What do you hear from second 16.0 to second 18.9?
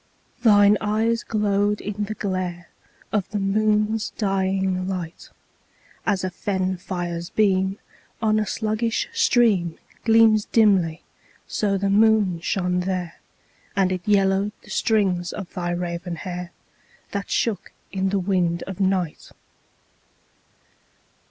hair, That shook in the wind of